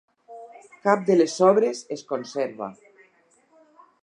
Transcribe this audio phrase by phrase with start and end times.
[0.87, 2.71] Cap de les obres es conserva.